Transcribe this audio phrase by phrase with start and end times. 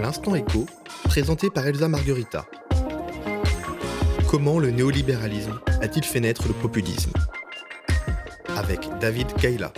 [0.00, 0.66] L'instant écho,
[1.04, 2.46] présenté par Elsa Marguerita.
[4.30, 7.12] Comment le néolibéralisme a-t-il fait naître le populisme?
[8.56, 9.72] Avec David Kayla.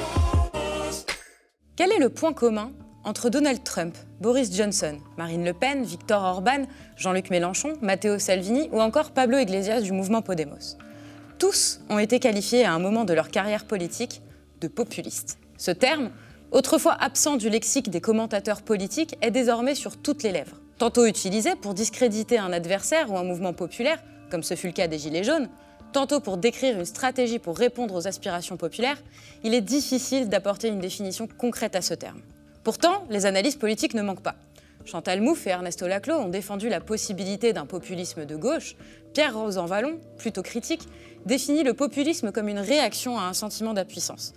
[1.76, 2.72] Quel est le point commun
[3.02, 6.64] entre Donald Trump, Boris Johnson, Marine Le Pen, Victor Orban,
[6.96, 10.76] Jean-Luc Mélenchon, Matteo Salvini ou encore Pablo Iglesias du mouvement Podemos?
[11.38, 14.22] Tous ont été qualifiés à un moment de leur carrière politique
[14.60, 15.38] de populistes.
[15.58, 16.10] Ce terme,
[16.54, 20.56] autrefois absent du lexique des commentateurs politiques, est désormais sur toutes les lèvres.
[20.78, 24.86] Tantôt utilisé pour discréditer un adversaire ou un mouvement populaire, comme ce fut le cas
[24.86, 25.48] des Gilets jaunes,
[25.92, 29.02] tantôt pour décrire une stratégie pour répondre aux aspirations populaires,
[29.42, 32.20] il est difficile d'apporter une définition concrète à ce terme.
[32.62, 34.36] Pourtant, les analyses politiques ne manquent pas.
[34.84, 38.76] Chantal Mouffe et Ernesto Laclos ont défendu la possibilité d'un populisme de gauche.
[39.12, 40.82] Pierre Rosanvallon, plutôt critique,
[41.26, 44.34] définit le populisme comme une réaction à un sentiment d'impuissance.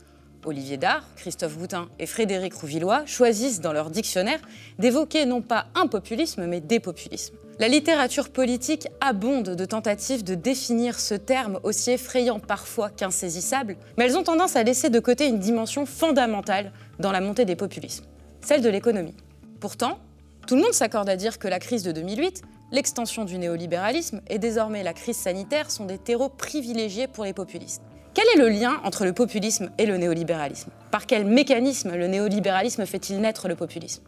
[0.47, 4.39] Olivier Dard, Christophe Boutin et Frédéric Rouvillois choisissent dans leur dictionnaire
[4.79, 7.35] d'évoquer non pas un populisme mais des populismes.
[7.59, 14.05] La littérature politique abonde de tentatives de définir ce terme aussi effrayant parfois qu'insaisissable, mais
[14.05, 18.05] elles ont tendance à laisser de côté une dimension fondamentale dans la montée des populismes
[18.47, 19.15] celle de l'économie.
[19.59, 19.99] Pourtant,
[20.47, 24.39] tout le monde s'accorde à dire que la crise de 2008, l'extension du néolibéralisme et
[24.39, 27.81] désormais la crise sanitaire sont des terreaux privilégiés pour les populistes.
[28.17, 30.71] Quel est le lien entre le populisme et le néolibéralisme?
[30.89, 34.01] Par quel mécanisme le néolibéralisme fait-il naître le populisme?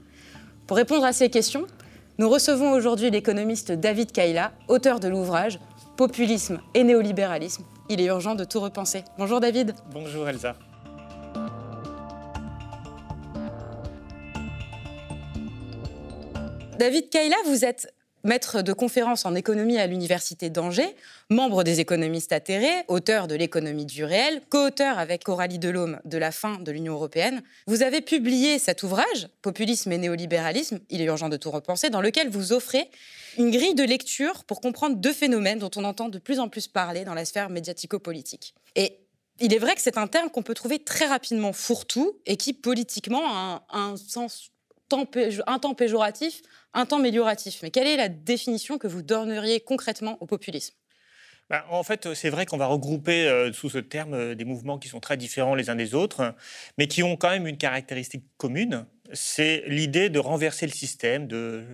[0.66, 1.68] Pour répondre à ces questions,
[2.18, 5.60] nous recevons aujourd'hui l'économiste David Kaila, auteur de l'ouvrage
[5.96, 7.64] Populisme et néolibéralisme.
[7.88, 9.04] Il est urgent de tout repenser.
[9.20, 9.76] Bonjour David.
[9.92, 10.56] Bonjour Elsa.
[16.80, 20.96] David Kaila, vous êtes maître de conférences en économie à l'Université d'Angers,
[21.30, 26.32] membre des économistes atterrés, auteur de l'économie du réel, co-auteur avec Coralie Delhomme de la
[26.32, 27.42] fin de l'Union européenne.
[27.68, 32.02] Vous avez publié cet ouvrage, Populisme et néolibéralisme, il est urgent de tout repenser, dans
[32.02, 32.90] lequel vous offrez
[33.38, 36.68] une grille de lecture pour comprendre deux phénomènes dont on entend de plus en plus
[36.68, 38.54] parler dans la sphère médiatico-politique.
[38.76, 39.00] Et
[39.40, 42.54] il est vrai que c'est un terme qu'on peut trouver très rapidement fourre-tout et qui
[42.54, 44.52] politiquement a un sens
[45.48, 46.42] un temps péjoratif,
[46.74, 47.60] un temps amélioratif.
[47.64, 50.76] Mais quelle est la définition que vous donneriez concrètement au populisme?
[51.50, 54.78] Ben, en fait, c'est vrai qu'on va regrouper euh, sous ce terme euh, des mouvements
[54.78, 56.36] qui sont très différents les uns des autres,
[56.78, 58.86] mais qui ont quand même une caractéristique commune.
[59.14, 61.66] C'est l'idée de renverser le système, de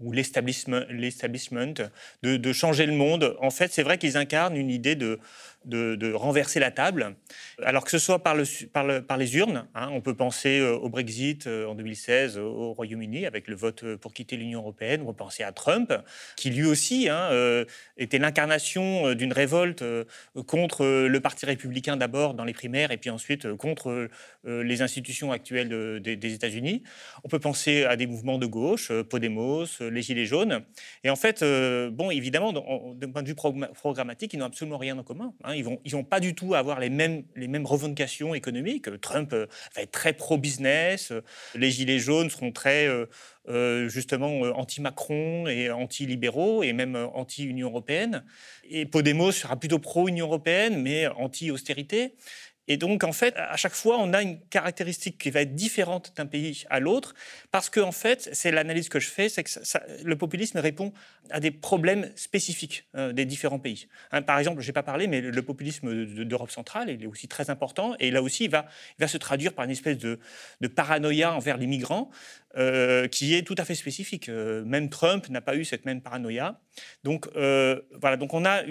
[0.00, 1.74] ou l'establishment,
[2.22, 3.36] de, changer le monde.
[3.40, 5.20] En fait, c'est vrai qu'ils incarnent une idée de,
[5.64, 7.16] de, renverser la table.
[7.62, 10.74] Alors que ce soit par, le, par, par les urnes, hein, on peut penser euh,
[10.76, 15.02] au Brexit euh, en 2016 au Royaume-Uni avec le vote euh, pour quitter l'Union européenne,
[15.02, 15.92] on peut penser à Trump,
[16.36, 17.30] qui lui aussi hein,
[17.96, 19.84] était l'incarnation d'une révolte
[20.46, 24.08] contre le Parti républicain d'abord dans les primaires et puis ensuite contre
[24.44, 26.82] les institutions actuelles des États-Unis.
[27.24, 30.62] On peut penser à des mouvements de gauche, Podemos, les Gilets jaunes.
[31.04, 31.44] Et en fait,
[31.90, 35.32] bon, évidemment, d'un point de vue programmatique, ils n'ont absolument rien en commun.
[35.44, 35.49] Hein.
[35.50, 38.88] Hein, ils vont, ils vont pas du tout avoir les mêmes, les mêmes revendications économiques.
[39.00, 41.10] Trump euh, va être très pro-business.
[41.10, 41.22] Euh,
[41.54, 42.86] les gilets jaunes seront très
[43.48, 48.24] euh, justement anti-Macron et anti-libéraux et même anti-Union européenne.
[48.68, 52.14] Et Podemos sera plutôt pro-Union européenne mais anti-austérité.
[52.68, 56.12] Et donc, en fait, à chaque fois, on a une caractéristique qui va être différente
[56.16, 57.14] d'un pays à l'autre,
[57.50, 59.50] parce que, en fait, c'est l'analyse que je fais, c'est que
[60.04, 60.92] le populisme répond
[61.30, 63.88] à des problèmes spécifiques euh, des différents pays.
[64.12, 67.28] Hein, par exemple, je n'ai pas parlé, mais le populisme d'Europe centrale, il est aussi
[67.28, 68.66] très important, et là aussi, il va,
[69.06, 70.18] se traduire par une espèce de
[70.68, 72.10] paranoïa envers les migrants,
[72.56, 74.28] euh, qui est tout à fait spécifique.
[74.28, 76.60] Euh, même Trump n'a pas eu cette même paranoïa.
[77.04, 78.64] Donc euh, voilà, donc on a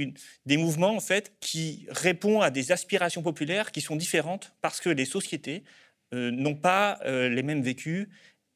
[0.46, 4.90] des mouvements en fait qui répondent à des aspirations populaires qui sont différentes parce que
[4.90, 5.64] les sociétés
[6.12, 8.08] n'ont pas les mêmes vécus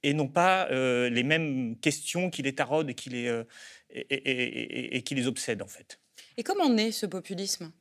[0.02, 3.44] et n'ont pas les mêmes questions qui les taraudent et qui les,
[3.92, 6.00] et qui les obsèdent en fait.
[6.36, 7.72] Et comment naît ce populisme?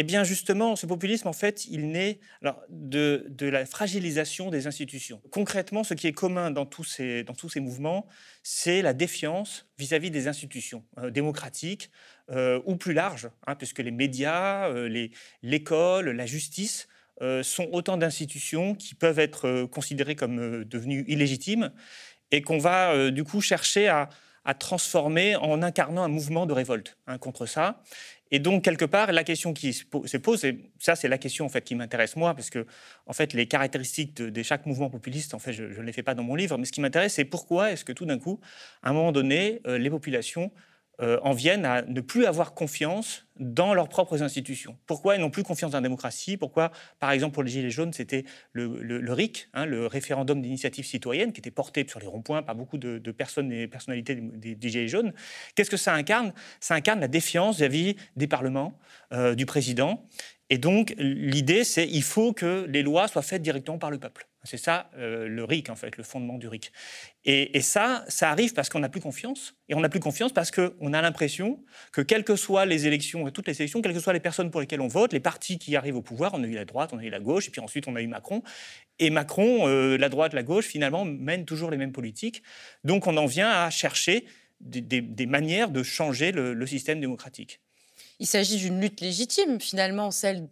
[0.00, 2.20] Eh bien, justement, ce populisme, en fait, il naît
[2.68, 5.20] de, la fragilisation des institutions.
[5.32, 8.06] Concrètement, ce qui est commun dans tous ces, dans tous ces mouvements,
[8.44, 11.90] c'est la défiance vis-à-vis des institutions euh, démocratiques
[12.30, 15.08] euh, ou plus larges, hein, puisque les médias, euh,
[15.42, 16.86] l'école, la justice
[17.42, 21.72] sont autant d'institutions qui peuvent être considérées comme devenues illégitimes
[22.30, 24.08] et qu'on va du coup chercher à,
[24.60, 27.82] transformer en incarnant un mouvement de révolte hein, contre ça.
[28.30, 31.48] Et donc, quelque part, la question qui se pose, et ça, c'est la question en
[31.48, 32.66] fait, qui m'intéresse moi, parce que
[33.06, 36.14] en fait, les caractéristiques de, chaque mouvement populiste, en fait, je ne les fais pas
[36.14, 38.40] dans mon livre, mais ce qui m'intéresse, c'est pourquoi est-ce que tout d'un coup,
[38.82, 40.50] à un moment donné, euh, les populations
[41.00, 44.76] euh, en viennent à ne plus avoir confiance dans leurs propres institutions.
[44.86, 46.36] Pourquoi ils n'ont plus confiance dans la démocratie?
[46.36, 51.32] Pourquoi, par exemple, pour les Gilets jaunes, c'était le, RIC, hein, le référendum d'initiative citoyenne,
[51.32, 55.12] qui était porté sur les ronds-points par beaucoup de, personnes et personnalités des, Gilets jaunes?
[55.54, 56.32] Qu'est-ce que ça incarne?
[56.58, 58.76] Ça incarne la défiance vis-à-vis des parlements,
[59.12, 60.04] euh, du président.
[60.50, 64.26] Et donc, l'idée, c'est qu'il faut que les lois soient faites directement par le peuple.
[64.48, 66.72] C'est ça euh, le RIC, en fait, le fondement du RIC.
[67.24, 69.54] Et, ça, ça arrive parce qu'on n'a plus confiance.
[69.68, 71.62] Et on n'a plus confiance parce qu'on a l'impression
[71.92, 74.60] que, quelles que soient les élections, toutes les élections, quelles que soient les personnes pour
[74.60, 76.98] lesquelles on vote, les partis qui arrivent au pouvoir, on a eu la droite, on
[76.98, 78.42] a eu la gauche, et puis ensuite on a eu Macron.
[78.98, 82.42] Et Macron, euh, la droite, la gauche, finalement, mènent toujours les mêmes politiques.
[82.84, 84.24] Donc on en vient à chercher
[84.60, 87.60] des, manières de changer le système démocratique.
[88.20, 90.48] Il s'agit d'une lutte légitime, finalement, celle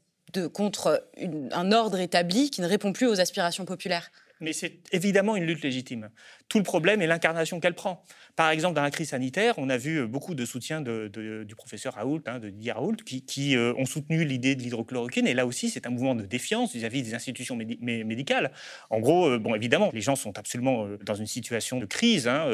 [0.53, 1.09] contre
[1.53, 4.11] un ordre établi qui ne répond plus aux aspirations populaires.
[4.41, 6.11] Mais c'est évidemment une lutte légitime.
[6.49, 8.05] Tout le problème est l'incarnation qu'elle prend.
[8.37, 12.23] Par exemple, dans la crise sanitaire, on a vu beaucoup de soutien du professeur Raoult,
[12.27, 15.27] hein, de Didier Raoult, qui, euh, ont soutenu l'idée de l'hydrochloroquine.
[15.27, 18.53] Et là aussi, c'est un mouvement de défiance vis-à-vis des institutions médicales.
[18.91, 22.29] En gros, euh, bon, évidemment, les gens sont absolument euh, dans une situation de crise
[22.29, 22.47] hein,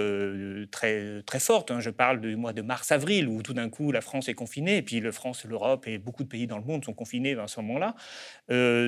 [0.70, 1.70] très, très forte.
[1.70, 1.80] Hein.
[1.80, 4.82] Je parle du mois de mars-avril, où tout d'un coup, la France est confinée, et
[4.82, 7.60] puis la France, l'Europe et beaucoup de pays dans le monde sont confinés à ce
[7.60, 7.94] moment-là.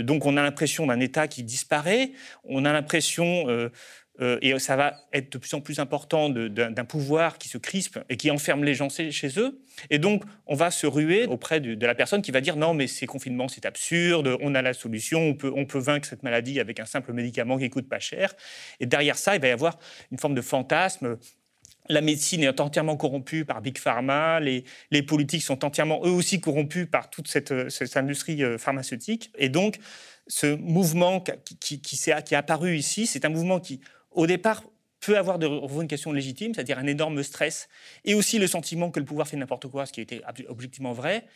[0.03, 2.13] donc, on a l'impression d'un État qui disparaît.
[2.45, 3.47] On a l'impression
[4.21, 7.99] euh, et ça va être de plus en plus important d'un pouvoir qui se crispe
[8.09, 9.61] et qui enferme les gens chez eux.
[9.91, 12.87] Et donc, on va se ruer auprès de, la personne qui va dire non, mais
[12.87, 16.87] ces confinements, c'est absurde, on a la solution, on peut, vaincre cette maladie avec un
[16.87, 18.35] simple médicament qui coûte pas cher.
[18.79, 19.79] Et derrière ça, il va y avoir
[20.13, 21.19] une forme de fantasme
[21.91, 24.65] la médecine est entièrement corrompue par Big Pharma, les,
[25.07, 27.53] politiques sont entièrement eux aussi corrompus par toute cette,
[27.97, 29.31] industrie euh, pharmaceutique.
[29.37, 29.79] Et donc,
[30.27, 33.81] ce mouvement qui est apparu ici, c'est un mouvement qui,
[34.15, 34.63] au départ,
[35.01, 37.69] peut avoir de revendications légitimes, c'est-à-dire un énorme stress,
[38.05, 41.27] et aussi le sentiment que le pouvoir fait n'importe quoi, ce qui était objectivement vrai.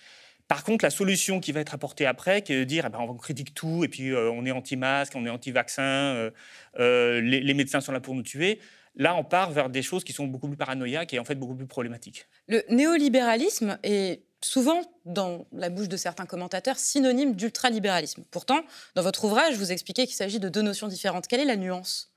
[0.47, 3.01] Par contre, la solution qui va être apportée après, qui est de dire eh ben,
[3.01, 6.31] on critique tout, et puis euh, on est anti-masque, on est anti-vaccin, euh,
[6.79, 8.59] euh, les, médecins sont là pour nous tuer,
[8.97, 11.55] là on part vers des choses qui sont beaucoup plus paranoïaques et en fait beaucoup
[11.55, 12.27] plus problématiques.
[12.49, 18.25] Le néolibéralisme est souvent, dans la bouche de certains commentateurs, synonyme d'ultralibéralisme.
[18.31, 18.61] Pourtant,
[18.95, 21.27] dans votre ouvrage, vous expliquez qu'il s'agit de deux notions différentes.
[21.27, 22.15] Quelle est la nuance?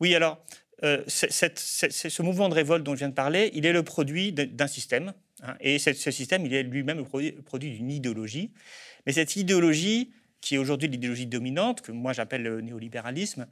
[0.00, 0.44] Oui, alors,
[0.84, 4.66] euh, ce mouvement de révolte dont je viens de parler, il est le produit d'un
[4.66, 5.12] système.
[5.42, 8.52] Hein, et ce système, il est lui-même le produit, d'une idéologie.
[9.06, 13.46] Mais cette idéologie, qui est aujourd'hui l'idéologie dominante, que moi j'appelle le néolibéralisme,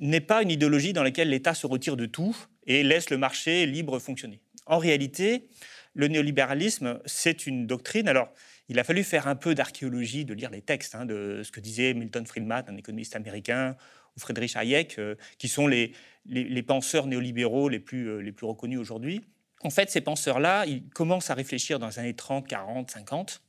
[0.00, 2.36] n'est pas une idéologie dans laquelle l'État se retire de tout
[2.66, 4.40] et laisse le marché libre fonctionner.
[4.66, 5.48] En réalité,
[5.94, 8.08] le néolibéralisme, c'est une doctrine.
[8.08, 8.32] Alors,
[8.68, 11.60] il a fallu faire un peu d'archéologie, de lire les textes hein, de ce que
[11.60, 13.76] disait Milton Friedman, un économiste américain,
[14.16, 15.92] ou Friedrich Hayek, euh, qui sont les,
[16.66, 19.22] penseurs néolibéraux les plus, euh, les plus reconnus aujourd'hui.
[19.62, 23.42] En fait, ces penseurs-là, ils commencent à réfléchir dans les années 30, 40, 50.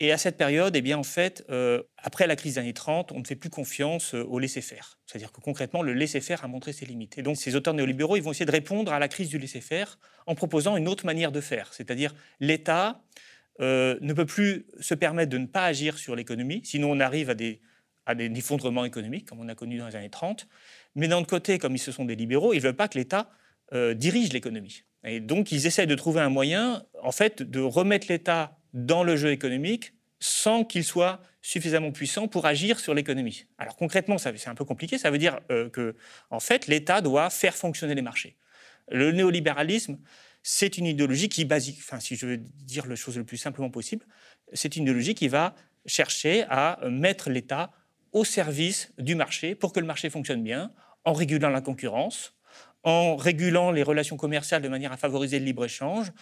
[0.00, 3.10] Et à cette période, eh bien, en fait, euh, après la crise des années 30,
[3.10, 4.98] on ne fait plus confiance au laisser-faire.
[5.06, 7.18] C'est-à-dire que concrètement, le laisser-faire a montré ses limites.
[7.18, 9.98] Et donc, ces auteurs néolibéraux, ils vont essayer de répondre à la crise du laisser-faire
[10.26, 11.72] en proposant une autre manière de faire.
[11.72, 13.02] C'est-à-dire, l'État
[13.60, 17.34] ne peut plus se permettre de ne pas agir sur l'économie, sinon on arrive à
[17.34, 17.60] des
[18.08, 20.48] à des effondrements économiques, comme on a connu dans les années 30.
[20.96, 22.98] Mais d'un autre côté, comme ils se sont des libéraux, ils ne veulent pas que
[22.98, 23.30] l'État
[23.74, 24.82] euh, dirige l'économie.
[25.04, 29.14] Et donc, ils essaient de trouver un moyen, en fait, de remettre l'État dans le
[29.16, 33.44] jeu économique sans qu'il soit suffisamment puissant pour agir sur l'économie.
[33.58, 34.96] Alors concrètement, c'est un peu compliqué.
[34.96, 35.94] Ça veut dire euh, que,
[36.30, 38.36] en fait, l'État doit faire fonctionner les marchés.
[38.90, 39.98] Le néolibéralisme,
[40.42, 43.70] c'est une idéologie qui, basique, enfin, si je veux dire les choses le plus simplement
[43.70, 44.06] possible,
[44.54, 47.70] c'est une idéologie qui va chercher à mettre l'État
[48.12, 50.72] au service du marché pour que le marché fonctionne bien,
[51.04, 52.34] en régulant la concurrence,
[52.82, 56.12] en régulant les relations commerciales de manière à favoriser le libre-échange,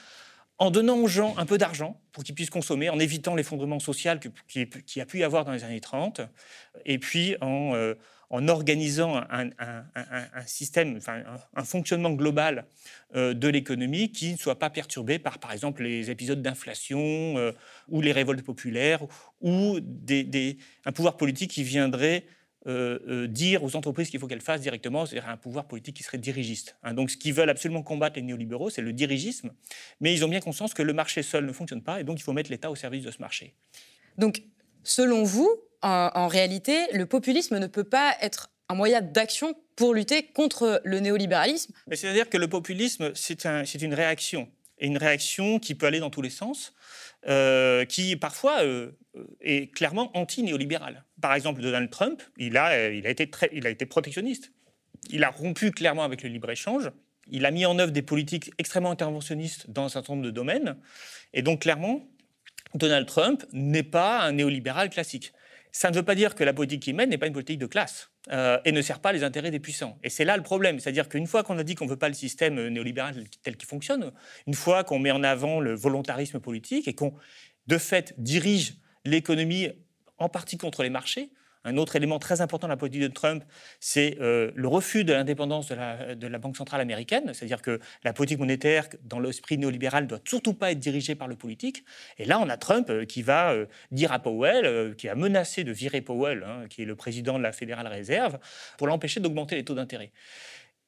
[0.59, 4.21] en donnant aux gens un peu d'argent pour qu'ils puissent consommer, en évitant l'effondrement social
[4.49, 6.23] qu'il qui a pu y avoir dans les années 30,
[6.85, 7.95] et puis en, euh,
[8.31, 9.51] en organisant un,
[10.47, 11.23] système, enfin,
[11.55, 12.67] un, fonctionnement global
[13.15, 17.53] euh, de l'économie qui ne soit pas perturbé par, par exemple, les épisodes d'inflation euh,
[17.89, 19.03] ou les révoltes populaires
[19.41, 22.27] ou un pouvoir politique qui viendrait
[22.67, 26.19] euh, dire aux entreprises qu'il faut qu'elles fassent directement, c'est-à-dire un pouvoir politique qui serait
[26.19, 26.77] dirigiste.
[26.83, 26.95] Hein.
[26.95, 29.53] Donc, ce qu'ils veulent absolument combattre les néolibéraux, c'est le dirigisme,
[30.01, 32.25] mais ils ont bien conscience que le marché seul ne fonctionne pas et donc il
[32.25, 33.55] faut mettre l'État au service de ce marché.
[34.19, 34.43] Donc,
[34.83, 35.49] selon vous,
[35.87, 41.01] en, réalité, le populisme ne peut pas être un moyen d'action pour lutter contre le
[41.01, 41.73] néolibéralisme.
[41.93, 46.23] C'est-à-dire que le populisme, c'est une réaction, et une réaction qui peut aller dans tous
[46.23, 46.75] les sens,
[47.29, 48.93] euh, qui parfois euh,
[49.41, 51.05] est clairement anti-néolibérale.
[51.21, 54.53] Par exemple, Donald Trump, très, il a été protectionniste.
[55.11, 56.91] Il a rompu clairement avec le libre-échange,
[57.29, 60.77] il a mis en œuvre des politiques extrêmement interventionnistes dans un certain nombre de domaines.
[61.33, 62.09] Et donc, clairement,
[62.75, 65.33] Donald Trump n'est pas un néolibéral classique.
[65.77, 67.67] Ça ne veut pas dire que la politique qu'il mène n'est pas une politique de
[67.67, 69.99] classe euh, et ne sert pas les intérêts des puissants.
[70.03, 70.81] Et c'est là le problème.
[70.81, 73.69] C'est-à-dire qu'une fois qu'on a dit qu'on ne veut pas le système néolibéral tel qu'il
[73.69, 74.11] fonctionne,
[74.47, 77.13] une fois qu'on met en avant le volontarisme politique et qu'on,
[77.67, 79.69] de fait, dirige l'économie
[80.17, 81.31] en partie contre les marchés,
[81.67, 83.45] un autre élément très important de la politique de Trump,
[83.81, 88.39] c'est euh, le refus de l'indépendance de la, Banque centrale américaine, c'est-à-dire que la politique
[88.39, 91.85] monétaire, dans l'esprit néolibéral, ne doit surtout pas être dirigée par le politique.
[92.19, 95.65] Et là, on a Trump euh, qui va euh, dire à Powell, qui a menacé
[95.65, 98.39] de virer Powell, hein, qui est le président de la Fédérale Réserve,
[98.79, 100.13] pour l'empêcher d'augmenter les taux d'intérêt.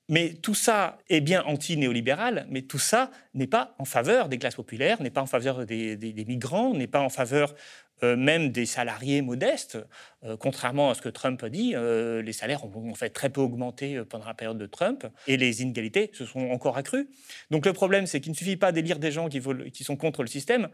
[0.08, 4.54] Mais tout ça est bien anti-néolibéral, mais tout ça n'est pas en faveur des classes
[4.54, 7.54] populaires, n'est pas en faveur des, des migrants, n'est pas en faveur
[8.02, 9.78] euh, même des salariés modestes.
[10.24, 13.30] Euh, contrairement à ce que Trump a dit, euh, les salaires ont en fait très
[13.30, 17.08] peu augmenté pendant la période de Trump et les inégalités se sont encore accrues.
[17.50, 19.40] Donc le problème, c'est qu'il ne suffit pas d'élire des gens qui,
[19.72, 20.68] qui sont contre le système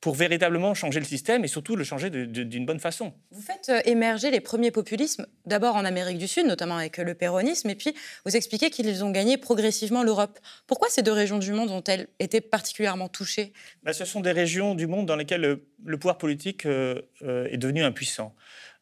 [0.00, 3.14] pour véritablement changer le système et surtout le changer d'une bonne façon.
[3.30, 7.04] Vous faites euh, émerger les premiers populismes, d'abord en Amérique du Sud, notamment avec euh,
[7.04, 10.38] le péronisme, et puis vous expliquez qu'ils ont gagné progressivement l'Europe.
[10.66, 13.52] Pourquoi ces deux régions du monde ont-elles été particulièrement touchées?
[13.82, 17.82] Bah, Ce sont des régions du monde dans lesquelles le, pouvoir politique euh, est devenu
[17.82, 18.34] impuissant.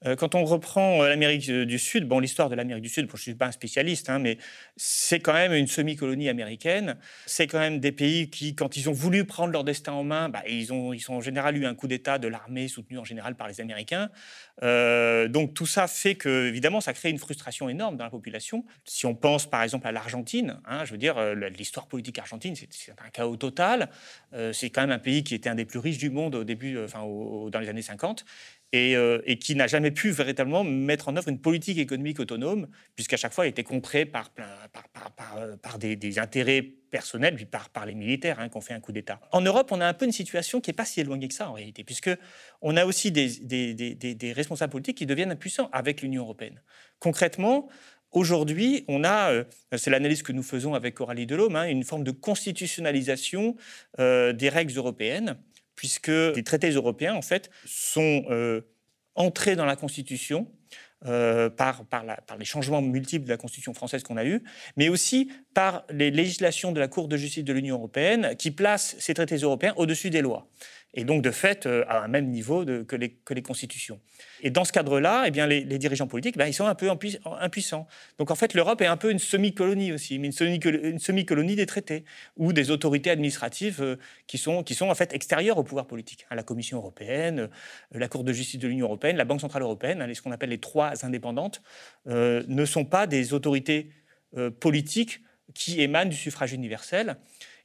[0.07, 3.13] Euh, quand on reprend euh, l'Amérique du Sud, bon, l'histoire de l'Amérique du Sud, je
[3.13, 4.39] ne suis pas un spécialiste, hein, mais
[4.77, 6.97] c'est quand même une semi-colonie américaine.
[7.27, 10.29] C'est quand même des pays qui, quand ils ont voulu prendre leur destin en main,
[10.29, 13.05] bah, ils, ont, ils ont en général eu un coup d'État de l'armée soutenu en
[13.05, 14.11] général par les Américains.
[14.63, 18.65] Euh, donc tout ça fait que, évidemment, ça crée une frustration énorme dans la population.
[18.85, 22.93] Si on pense par exemple à l'Argentine, hein, je veux dire, l'histoire politique argentine, c'est
[22.93, 23.89] un chaos total.
[24.53, 26.79] c'est quand même un pays qui était un des plus riches du monde au début,
[26.83, 28.25] enfin, dans les années 50.
[28.75, 32.67] Euh, et, qui n'a jamais pu véritablement mettre en œuvre une politique économique autonome,
[32.97, 34.33] puisqu'à chaque fois, il était contré par,
[35.37, 39.21] euh, des, intérêts personnels, puis par, les militaires hein, qui ont fait un coup d'État.
[39.31, 41.49] En Europe, on a un peu une situation qui n'est pas si éloignée que ça,
[41.49, 43.29] en réalité, puisqu'on a aussi des,
[43.75, 46.61] des, responsables politiques qui deviennent impuissants avec l'Union européenne.
[46.99, 47.69] Concrètement,
[48.11, 49.45] Aujourd'hui, on a, euh,
[49.77, 53.57] c'est l'analyse que nous faisons avec Coralie Delhomme, hein, une forme de constitutionnalisation
[53.99, 55.37] des règles européennes
[55.77, 58.63] puisque les traités européens, en fait, sont euh,
[59.15, 60.51] entrés dans la Constitution
[61.07, 62.05] euh, par, par,
[62.39, 64.43] les changements multiples de la Constitution française qu'on a eus,
[64.77, 68.97] mais aussi par les législations de la Cour de justice de l'Union européenne qui placent
[68.99, 70.49] ces traités européens au-dessus des lois
[70.95, 74.01] et donc de fait euh, à un même niveau que, les, constitutions.
[74.41, 77.87] Et dans ce cadre-là, eh bien, les, dirigeants politiques, ben, ils sont un peu impuissants.
[78.19, 82.05] Donc en fait, l'Europe est un peu une semi-colonie aussi, mais une semi-colonie des traités,
[82.37, 83.97] ou des autorités administratives euh,
[84.27, 86.27] qui, sont, qui sont en fait extérieures au pouvoir politique.
[86.31, 87.49] Hein, la Commission européenne, euh,
[87.99, 90.51] la Cour de justice de l'Union européenne, la Banque centrale européenne, hein, ce qu'on appelle
[90.51, 91.61] les trois indépendantes,
[92.07, 93.91] ne sont pas des autorités
[94.61, 95.21] politiques
[95.55, 97.17] qui émanent du suffrage universel.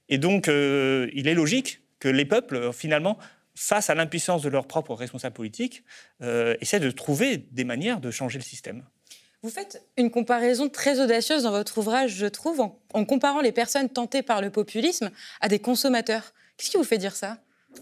[0.07, 3.17] Et donc, il est logique que les peuples, euh, finalement,
[3.55, 5.83] face à l'impuissance de leurs propres responsables politiques,
[6.21, 8.83] euh, essaient de trouver des manières de changer le système.
[9.41, 13.89] Vous faites une comparaison très audacieuse dans votre ouvrage, je trouve, en, comparant les personnes
[13.89, 16.33] tentées par le populisme à des consommateurs.
[16.57, 17.37] Qu'est-ce qui vous fait dire ça?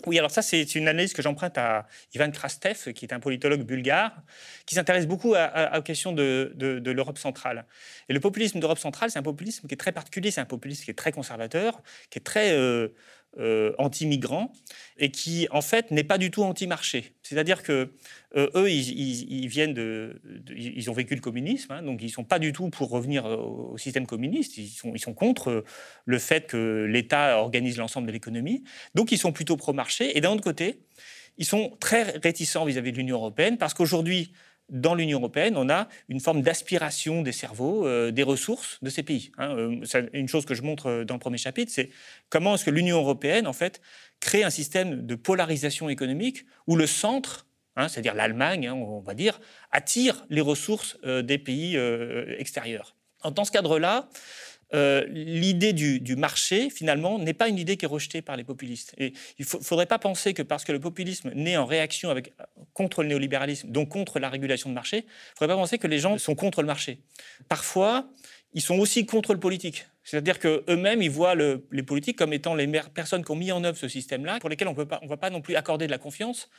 [0.05, 3.63] Oui, alors ça, c'est une analyse que j'emprunte à Ivan Krastev, qui est un politologue
[3.63, 4.21] bulgare,
[4.65, 7.65] qui s'intéresse beaucoup à, aux questions de, de l'Europe centrale.
[8.09, 10.83] Et le populisme d'Europe centrale, c'est un populisme qui est très particulier, c'est un populisme
[10.83, 12.89] qui est très conservateur, qui est très euh,
[13.39, 14.51] euh, anti-migrants
[14.97, 17.13] et qui, en fait, n'est pas du tout anti-marché.
[17.21, 17.91] C'est-à-dire que
[18.35, 20.21] euh, eux, ils, viennent de,
[20.55, 23.77] ils ont vécu le communisme, hein, donc ils sont pas du tout pour revenir au
[23.77, 24.57] système communiste.
[24.57, 25.63] Ils sont, ils sont contre
[26.05, 28.63] le fait que l'État organise l'ensemble de l'économie.
[28.95, 30.17] Donc, ils sont plutôt pro-marché.
[30.17, 30.79] Et d'un autre côté,
[31.37, 34.31] ils sont très réticents vis-à-vis -vis de l'Union européenne parce qu'aujourd'hui,
[34.69, 39.03] dans l'Union européenne, on a une forme d'aspiration des cerveaux, euh, des ressources de ces
[39.03, 39.31] pays.
[39.37, 39.55] Hein.
[39.57, 41.89] Euh, une chose que je montre euh, dans le premier chapitre, c'est
[42.29, 43.81] comment est-ce que l'Union européenne, en fait,
[44.19, 49.13] crée un système de polarisation économique où le centre, hein, c'est-à-dire l'Allemagne, hein, on va
[49.13, 49.39] dire,
[49.71, 51.77] attire les ressources des pays
[52.37, 52.95] extérieurs.
[53.23, 54.09] Dans ce cadre-là,
[54.73, 58.93] euh, l'idée du, marché, finalement, n'est pas une idée qui est rejetée par les populistes.
[58.97, 62.13] Et il ne faudrait pas penser que parce que le populisme naît en réaction
[62.73, 65.87] contre le néolibéralisme, donc contre la régulation de marché, il ne faudrait pas penser que
[65.87, 67.01] les gens sont contre le marché.
[67.47, 68.09] Parfois,
[68.53, 69.85] ils sont aussi contre le politique.
[70.03, 73.77] C'est-à-dire qu'eux-mêmes, ils voient les politiques comme étant les personnes qui ont mis en œuvre
[73.77, 76.49] ce système-là, pour lesquelles on ne va pas non plus accorder de la confiance.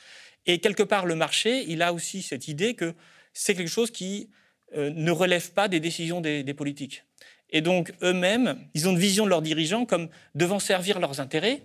[0.46, 2.94] Et quelque part, le marché, il a aussi cette idée que
[3.32, 4.30] c'est quelque chose qui
[4.76, 7.04] euh, ne relève pas des décisions des politiques.
[7.50, 11.62] Et donc, eux-mêmes, ils ont une vision de leurs dirigeants comme devant servir leurs intérêts,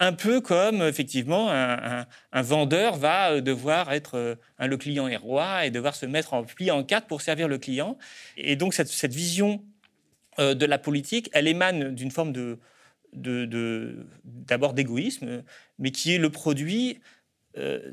[0.00, 2.06] un peu comme, effectivement, un,
[2.42, 6.44] vendeur va euh, devoir être euh, le client est roi et devoir se mettre en
[6.44, 7.98] pli en quatre pour servir le client.
[8.36, 9.62] Et donc, cette, vision
[10.38, 12.60] de la politique, elle émane d'une forme de,
[14.24, 15.42] d'abord d'égoïsme,
[15.78, 17.17] mais qui est le produit euh,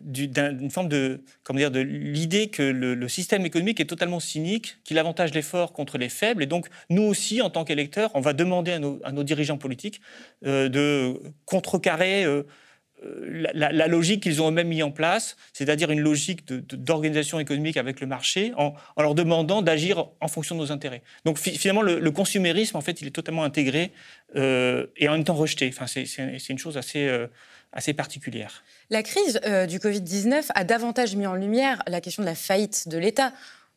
[0.02, 4.98] d'une forme de, comment dire, de l'idée que le, système économique est totalement cynique, qu'il
[5.00, 8.34] avantage les forts contre les faibles, et donc nous aussi, en tant qu'électeurs, on va
[8.34, 10.02] demander à nos, dirigeants politiques
[10.46, 12.44] euh, de contrecarrer euh,
[13.54, 18.08] la, logique qu'ils ont eux-mêmes mis en place, c'est-à-dire une logique d'organisation économique avec le
[18.08, 21.04] marché, en, leur demandant d'agir en fonction de nos intérêts.
[21.24, 23.92] Donc finalement, le, consumérisme, en fait, il est totalement intégré
[24.36, 25.72] et en même temps rejeté.
[25.72, 27.10] Enfin, c'est une chose assez
[27.76, 28.64] assez particulière.
[28.90, 32.88] La crise euh, du Covid-19 a davantage mis en lumière la question de la faillite
[32.88, 33.34] de l'État.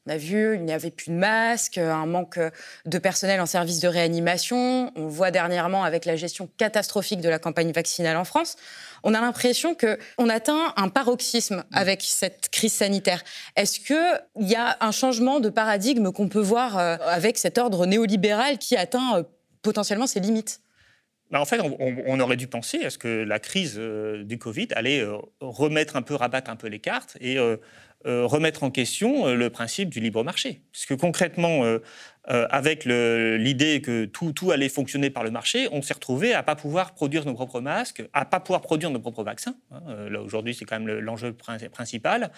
[0.08, 2.38] On a vu, il n'y avait plus de masques, un manque
[2.86, 4.90] de personnel en service de réanimation.
[4.96, 8.56] On voit dernièrement avec la gestion catastrophique de la campagne vaccinale en France.
[9.02, 13.22] On a l'impression qu'on atteint un paroxysme avec cette crise sanitaire.
[13.56, 17.84] Est-ce qu'il y a un changement de paradigme qu'on peut voir euh, avec cet ordre
[17.84, 19.22] néolibéral qui atteint euh,
[19.60, 20.60] potentiellement ses limites?
[21.36, 25.00] En fait, on, aurait dû penser à ce que la crise euh, du Covid allait
[25.00, 27.56] euh, remettre un peu, rabattre un peu les cartes et euh,
[28.04, 30.62] remettre en question le principe du libre marché.
[30.72, 31.64] Parce que concrètement,
[32.26, 36.42] avec l'idée que tout, tout, allait fonctionner par le marché, on s'est retrouvé à ne
[36.44, 39.56] pas pouvoir produire nos propres masques, à ne pas pouvoir produire nos propres vaccins.
[39.72, 40.08] Hein.
[40.10, 41.34] là, aujourd'hui, c'est quand même l'enjeu
[41.72, 42.30] principal.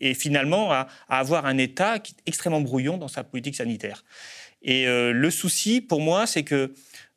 [0.00, 1.94] Et finalement, à, à, avoir un État
[2.26, 4.04] extrêmement brouillon dans sa politique sanitaire.
[4.62, 6.74] Et le souci, pour moi, c'est que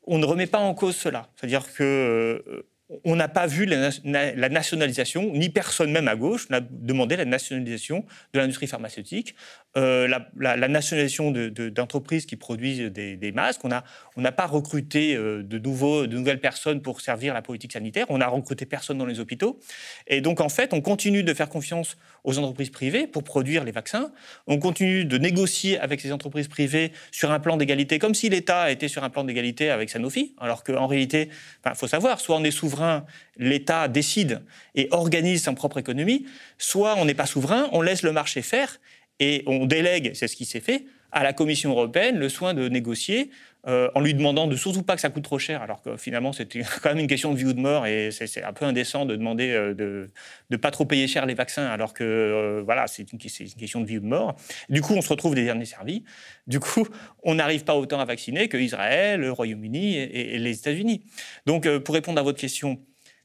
[0.08, 1.30] on ne remet pas en cause cela.
[1.36, 2.64] C'est-à-dire que euh,
[3.04, 8.06] on n'a pas vu la, nationalisation, ni personne même à gauche n'a demandé la nationalisation
[8.34, 9.36] de l'industrie pharmaceutique,
[9.76, 13.62] euh, la, nationalisation d'entreprises qui produisent des, masques.
[13.64, 18.06] On n'a pas recruté euh, de, de nouvelles personnes pour servir la politique sanitaire.
[18.10, 19.60] On n'a recruté personne dans les hôpitaux.
[20.08, 23.72] Et donc, en fait, on continue de faire confiance aux entreprises privées pour produire les
[23.72, 24.12] vaccins.
[24.48, 28.72] On continue de négocier avec ces entreprises privées sur un plan d'égalité, comme si l'État
[28.72, 31.30] était sur un plan d'égalité avec Sanofi, alors qu'en réalité,
[31.66, 33.06] il faut savoir, soit on est souverain
[33.38, 34.42] l'État décide
[34.76, 36.26] et organise sa propre économie,
[36.58, 38.80] soit on n'est pas souverain, on laisse le marché faire
[39.20, 42.68] et on délègue, c'est ce qui s'est fait, à la Commission européenne le soin de
[42.68, 43.32] négocier
[43.68, 46.32] euh, en lui demandant de surtout pas que ça coûte trop cher, alors que finalement
[46.32, 49.06] c'était quand même une question de vie ou de mort et c'est un peu indécent
[49.06, 50.10] de demander euh, de
[50.50, 53.86] ne pas trop payer cher les vaccins alors que euh, voilà c'est une, question de
[53.86, 54.36] vie ou de mort.
[54.70, 56.04] Du coup on se retrouve des derniers servis.
[56.46, 56.88] Du coup
[57.24, 61.04] on n'arrive pas autant à vacciner que Israël, le Royaume-Uni et, les États-Unis.
[61.46, 62.80] Donc pour répondre à votre question,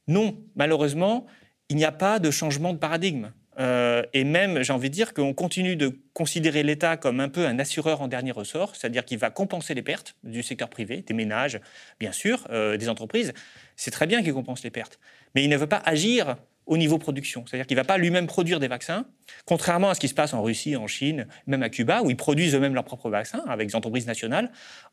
[0.07, 1.25] non malheureusement
[1.69, 3.31] il n'y a pas de changement de paradigme.
[3.59, 7.45] Euh, et même, j'ai envie de dire qu'on continue de considérer l'État comme un peu
[7.45, 11.13] un assureur en dernier ressort, c'est-à-dire qu'il va compenser les pertes du secteur privé, des
[11.13, 11.59] ménages,
[11.99, 13.33] bien sûr, euh, des entreprises.
[13.75, 14.99] C'est très bien qu'il compense les pertes,
[15.35, 16.35] mais il ne veut pas agir
[16.65, 19.05] au niveau production, c'est-à-dire qu'il ne va pas lui-même produire des vaccins,
[19.45, 22.15] contrairement à ce qui se passe en Russie, en Chine, même à Cuba, où ils
[22.15, 24.49] produisent eux-mêmes leurs propres vaccins avec des entreprises nationales.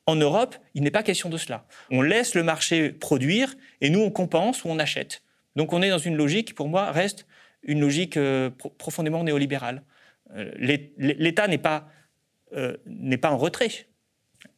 [0.06, 1.64] En Europe, il n'est pas question de cela.
[1.90, 5.22] On laisse le marché produire et nous, on compense ou on achète.
[5.54, 7.26] Donc on est dans une logique qui, pour moi, reste
[7.62, 9.82] une logique euh, profondément néolibérale.
[10.34, 10.50] Euh,
[10.96, 11.88] L'État n'est pas,
[12.56, 13.70] euh, n'est pas en retrait.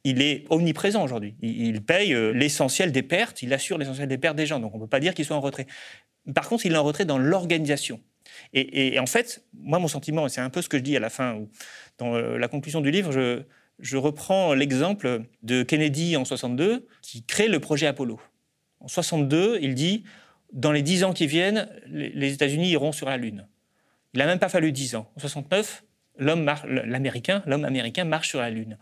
[0.05, 1.37] Il est omniprésent aujourd'hui.
[1.41, 4.61] Il, paye l'essentiel des pertes, il assure l'essentiel des pertes des gens.
[4.61, 5.67] Donc on ne peut pas dire qu'il soit en retrait.
[6.35, 8.01] Par contre, il est en retrait dans l'organisation.
[8.55, 11.01] Et, en fait, moi, mon sentiment, et c'est un peu ce que je dis à
[11.01, 11.45] la fin,
[11.99, 13.43] dans la conclusion du livre, je,
[13.81, 18.21] je reprends l'exemple de Kennedy en 62, qui crée le projet Apollo.
[18.81, 20.05] En 62, il dit
[20.53, 23.47] dans les dix ans qui viennent, les États-Unis iront sur la Lune.
[24.15, 25.11] Il n'a même pas fallu dix ans.
[25.17, 25.85] En 69,
[26.19, 28.77] l'homme, l'américain, l'homme américain marche sur la Lune.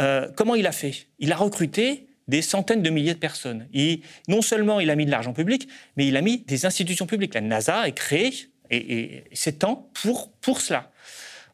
[0.00, 1.08] Euh, comment il a fait?
[1.18, 3.66] Il a recruté des centaines de milliers de personnes.
[3.74, 7.06] Et non seulement il a mis de l'argent public, mais il a mis des institutions
[7.06, 7.34] publiques.
[7.34, 8.32] La NASA est créée
[8.70, 10.92] et, et s'étend pour, pour cela.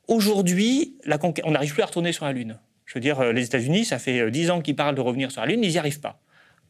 [0.06, 0.96] Aujourd'hui,
[1.44, 2.58] on n'arrive plus à retourner sur la Lune.
[2.84, 5.40] Je veux dire, les États-Unis, ça fait euh, dix ans qu'ils parlent de revenir sur
[5.40, 6.20] la Lune, ils n'y arrivent pas.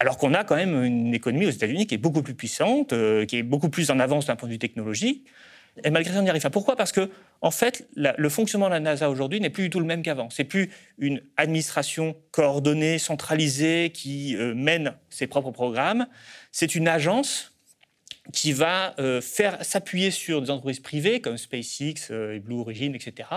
[0.01, 3.25] Alors qu'on a quand même une économie aux États-Unis qui est beaucoup plus puissante, euh,
[3.25, 5.27] qui est beaucoup plus en avance d'un point de vue technologique.
[5.85, 6.51] Et malgré ça, on n'y arrive pas.
[6.51, 6.77] Pourquoi?
[6.77, 9.87] Parce que, en fait, le fonctionnement de la NASA aujourd'hui n'est plus du tout le
[9.87, 10.29] même qu'avant.
[10.31, 16.07] C'est plus une administration coordonnée, centralisée, qui euh, mène ses propres programmes.
[16.53, 17.53] C'est une agence
[18.33, 23.29] qui va euh, faire s'appuyer sur des entreprises privées comme SpaceX Blue Origin, etc.,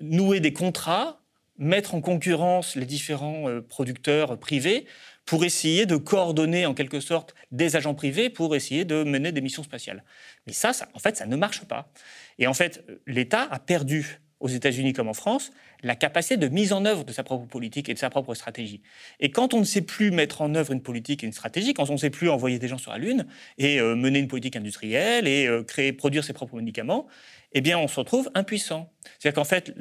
[0.00, 1.20] nouer des contrats,
[1.58, 4.86] mettre en concurrence les différents producteurs privés
[5.28, 9.42] pour essayer de coordonner en quelque sorte des agents privés pour essayer de mener des
[9.42, 10.02] missions spatiales.
[10.46, 11.92] Mais ça, en fait, ça ne marche pas.
[12.38, 15.50] Et en fait, l'État a perdu aux États-Unis comme en France,
[15.82, 18.80] la capacité de mise en œuvre de sa propre politique et de sa propre stratégie.
[19.20, 21.90] Et quand on ne sait plus mettre en œuvre une politique et une stratégie, quand
[21.90, 23.26] on ne sait plus envoyer des gens sur la Lune
[23.58, 27.06] et euh, mener une politique industrielle et euh, créer, produire ses propres médicaments,
[27.52, 28.90] eh bien, on se retrouve impuissant.
[29.18, 29.74] C'est-à-dire qu'en fait,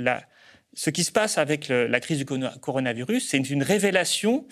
[0.74, 4.46] ce qui se passe avec la crise du coronavirus, c'est une révélation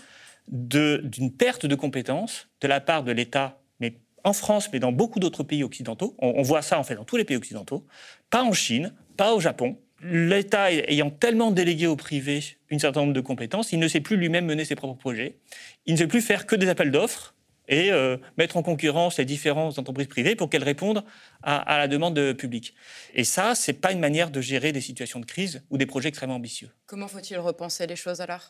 [0.48, 5.20] d'une perte de compétences de la part de l'État, mais en France, mais dans beaucoup
[5.20, 6.16] d'autres pays occidentaux.
[6.20, 7.86] On, voit ça en fait dans tous les pays occidentaux.
[8.30, 9.78] Pas en Chine, pas au Japon.
[10.02, 14.18] L'État ayant tellement délégué au privé un certain nombre de compétences, il ne sait plus
[14.18, 15.38] lui-même mener ses propres projets.
[15.86, 17.36] Il ne sait plus faire que des appels d'offres
[17.68, 21.04] et euh, mettre en concurrence les différentes entreprises privées pour qu'elles répondent
[21.42, 22.76] à, la demande publique.
[23.14, 26.10] Et ça, c'est pas une manière de gérer des situations de crise ou des projets
[26.10, 26.70] extrêmement ambitieux.
[26.86, 28.50] Comment faut-il repenser les choses alors?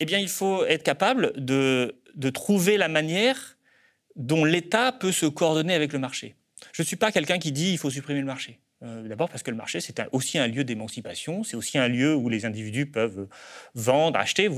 [0.00, 1.94] Eh bien, il faut être capable de,
[2.32, 3.56] trouver la manière
[4.16, 6.34] dont l'État peut se coordonner avec le marché.
[6.72, 8.58] Je ne suis pas quelqu'un qui dit qu'il faut supprimer le marché.
[8.82, 12.14] Euh, d'abord parce que le marché, c'est aussi un lieu d'émancipation, c'est aussi un lieu
[12.14, 13.28] où les individus peuvent
[13.74, 14.48] vendre, acheter.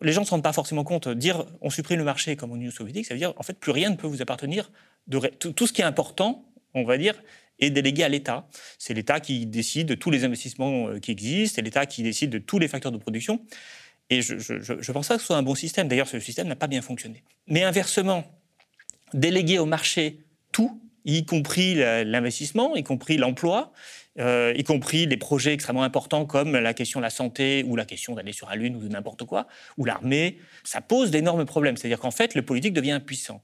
[0.00, 1.08] Les gens ne se rendent pas forcément compte.
[1.08, 3.72] Dire on supprime le marché comme en Union soviétique, ça veut dire en fait plus
[3.72, 4.70] rien ne peut vous appartenir.
[5.06, 5.18] De...
[5.18, 7.14] Tout ce qui est important, on va dire,
[7.58, 8.48] est délégué à l'État.
[8.78, 12.30] C'est l'État qui décide de tous les investissements euh, qui existent, c'est l'État qui décide
[12.30, 13.40] de tous les facteurs de production.
[14.10, 15.88] Et je ne pense pas que ce soit un bon système.
[15.88, 17.22] D'ailleurs, ce système n'a pas bien fonctionné.
[17.46, 18.24] Mais inversement,
[19.12, 20.20] déléguer au marché
[20.52, 23.72] tout, y compris l'investissement, y compris l'emploi,
[24.18, 27.84] euh, y compris les projets extrêmement importants comme la question de la santé ou la
[27.84, 31.76] question d'aller sur la Lune ou de n'importe quoi, ou l'armée, ça pose d'énormes problèmes.
[31.76, 33.42] C'est-à-dire qu'en fait, le politique devient impuissant.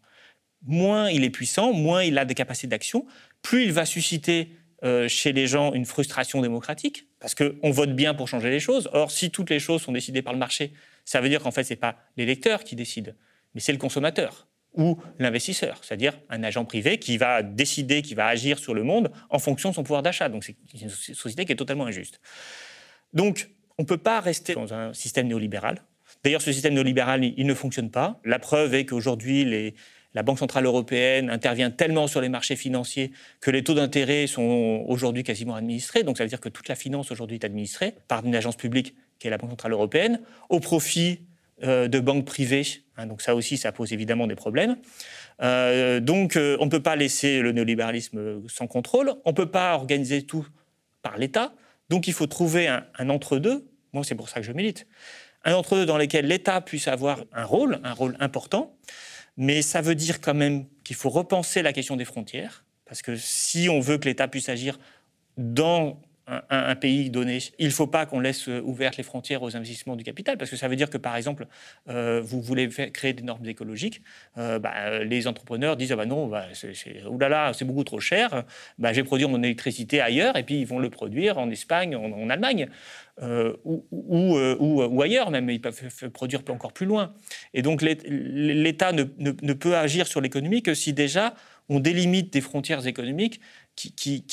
[0.66, 3.07] Moins il est puissant, moins il a des capacités d'action,
[3.42, 4.50] plus il va susciter
[4.85, 8.90] euh, chez les gens une frustration démocratique, parce qu'on vote bien pour changer les choses.
[8.92, 10.73] Or, si toutes les choses sont décidées par le marché,
[11.05, 13.16] ça veut dire qu'en fait, ce n'est pas l'électeur qui décide,
[13.55, 18.27] mais c'est le consommateur ou l'investisseur, c'est-à-dire un agent privé qui va décider, qui va
[18.27, 20.29] agir sur le monde en fonction de son pouvoir d'achat.
[20.29, 22.20] Donc c'est une société qui est totalement injuste.
[23.12, 25.83] Donc on ne peut pas rester dans un système néolibéral.
[26.23, 28.20] D'ailleurs, ce système néolibéral, il ne fonctionne pas.
[28.25, 29.75] La preuve est qu'aujourd'hui, les,
[30.14, 34.85] la Banque centrale européenne intervient tellement sur les marchés financiers que les taux d'intérêt sont
[34.87, 36.05] aujourd'hui quasiment administrés.
[36.05, 38.94] Donc ça veut dire que toute la finance aujourd'hui est administrée par une agence publique
[39.18, 41.20] qui est la Banque centrale européenne, au profit
[41.62, 42.66] euh, de banques privées.
[42.96, 44.77] Hein, donc ça aussi, ça pose évidemment des problèmes.
[45.42, 49.14] Euh, donc euh, on ne peut pas laisser le néolibéralisme sans contrôle.
[49.24, 50.46] On ne peut pas organiser tout
[51.03, 51.55] par l'État.
[51.90, 53.66] Donc il faut trouver un, un entre-deux.
[53.92, 54.87] Moi, c'est pour ça que je milite.
[55.44, 58.77] Un entre-deux dans lequel l'État puisse avoir un rôle, un rôle important,
[59.37, 63.16] mais ça veut dire quand même qu'il faut repenser la question des frontières, parce que
[63.16, 64.79] si on veut que l'État puisse agir
[65.37, 69.97] dans un, pays donné, il ne faut pas qu'on laisse ouvertes les frontières aux investissements
[69.97, 71.47] du capital, parce que ça veut dire que, par exemple,
[71.88, 74.01] euh, vous voulez créer des normes écologiques,
[74.38, 78.44] euh, bah, les entrepreneurs disent ah bah non, bah, c'est, c'est beaucoup trop cher,
[78.79, 81.94] bah, je vais produire mon électricité ailleurs, et puis ils vont le produire en Espagne,
[81.94, 82.68] en, Allemagne.
[83.22, 87.14] Euh, ou, ailleurs même, ils peuvent produire encore plus loin.
[87.53, 89.05] Et donc l'État ne,
[89.53, 91.35] peut agir sur l'économie que si déjà
[91.68, 93.40] on délimite des frontières économiques
[93.77, 94.24] qui,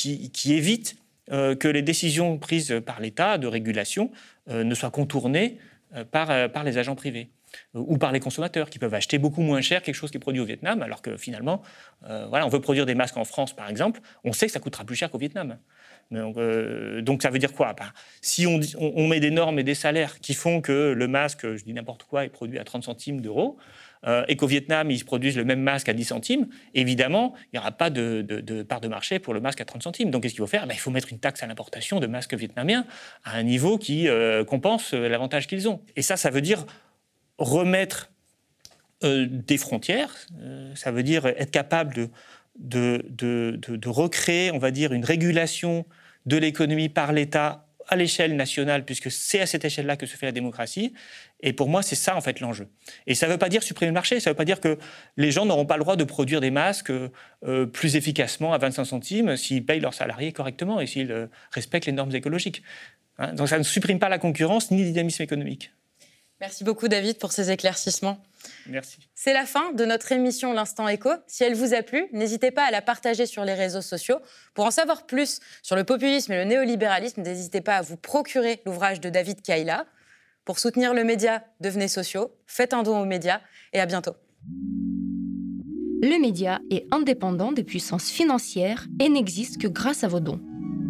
[0.46, 0.98] évitent
[1.32, 4.12] euh, que les décisions prises par l'État de régulation
[4.50, 5.58] euh, ne soient contournées
[6.12, 7.30] par, par les agents privés
[7.74, 10.40] ou par les consommateurs qui peuvent acheter beaucoup moins cher quelque chose qui est produit
[10.40, 11.62] au Vietnam, alors que finalement,
[12.00, 14.86] voilà, on veut produire des masques en France, par exemple, on sait que ça coûtera
[14.86, 15.58] plus cher qu'au Vietnam.
[16.12, 16.38] Donc,
[17.02, 17.74] donc, ça veut dire quoi
[18.22, 21.74] Si on, met des normes et des salaires qui font que le masque, je dis
[21.74, 23.58] n'importe quoi, est produit à 30 centimes d'euros,
[24.08, 27.60] euh, et qu'au Vietnam, ils produisent le même masque à 10 centimes, évidemment, il n'y
[27.60, 30.10] aura pas de, part de marché pour le masque à 30 centimes.
[30.10, 30.66] Donc, qu'est-ce qu'il faut faire?
[30.66, 32.86] Ben, Il faut mettre une taxe à l'importation de masques vietnamiens
[33.24, 35.82] à un niveau qui euh, compense euh, l'avantage qu'ils ont.
[35.96, 36.66] Et ça, ça veut dire
[37.38, 38.12] remettre
[39.04, 40.16] des frontières,
[40.76, 42.12] ça veut dire être capable
[42.60, 45.88] de, de recréer, on va dire, une régulation
[46.26, 50.26] de l'économie par l'État à l'échelle nationale, puisque c'est à cette échelle-là que se fait
[50.26, 50.94] la démocratie.
[51.42, 52.70] Et pour moi, c'est ça, en fait, l'enjeu.
[53.06, 54.78] Et ça ne veut pas dire supprimer le marché, ça ne veut pas dire que
[55.18, 58.86] les gens n'auront pas le droit de produire des masques euh, plus efficacement à 25
[58.86, 62.64] centimes s'ils payent leurs salariés correctement et s'ils euh, respectent les normes écologiques.
[63.18, 63.34] Hein.
[63.34, 65.72] Donc ça ne supprime pas la concurrence ni le dynamisme économique.
[66.42, 68.18] Merci beaucoup, David, pour ces éclaircissements.
[68.66, 68.98] Merci.
[69.14, 71.12] C'est la fin de notre émission L'Instant Écho.
[71.28, 74.18] Si elle vous a plu, n'hésitez pas à la partager sur les réseaux sociaux.
[74.56, 78.60] Pour en savoir plus sur le populisme et le néolibéralisme, n'hésitez pas à vous procurer
[78.66, 79.86] l'ouvrage de David Kaila.
[80.44, 84.16] Pour soutenir le média, devenez sociaux, faites un don aux médias et à bientôt.
[86.02, 90.42] Le média est indépendant des puissances financières et n'existe que grâce à vos dons.